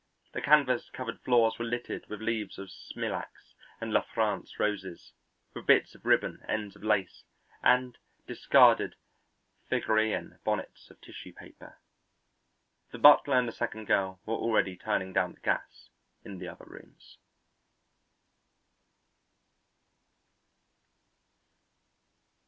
[0.33, 5.13] The canvas covered floors were littered with leaves of smilax and La France roses,
[5.53, 7.23] with bits of ribbon, ends of lace,
[7.61, 8.95] and discarded
[9.69, 11.77] Phrygian bonnets of tissue paper.
[12.91, 15.89] The butler and the second girl were already turning down the gas
[16.25, 17.19] in the other rooms.